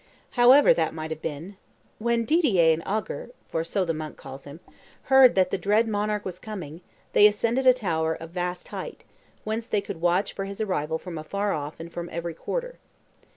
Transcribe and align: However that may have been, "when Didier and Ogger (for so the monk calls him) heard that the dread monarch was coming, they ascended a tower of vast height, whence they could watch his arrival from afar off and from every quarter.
However 0.31 0.73
that 0.73 0.95
may 0.95 1.07
have 1.09 1.21
been, 1.21 1.57
"when 1.99 2.25
Didier 2.25 2.73
and 2.73 2.83
Ogger 2.85 3.29
(for 3.49 3.63
so 3.63 3.85
the 3.85 3.93
monk 3.93 4.17
calls 4.17 4.45
him) 4.45 4.59
heard 5.13 5.35
that 5.35 5.51
the 5.51 5.59
dread 5.59 5.87
monarch 5.87 6.25
was 6.25 6.39
coming, 6.39 6.81
they 7.13 7.27
ascended 7.27 7.67
a 7.67 7.71
tower 7.73 8.15
of 8.15 8.31
vast 8.31 8.69
height, 8.69 9.03
whence 9.43 9.67
they 9.67 9.79
could 9.79 10.01
watch 10.01 10.35
his 10.37 10.59
arrival 10.59 10.97
from 10.97 11.19
afar 11.19 11.53
off 11.53 11.79
and 11.79 11.93
from 11.93 12.09
every 12.11 12.33
quarter. 12.33 12.79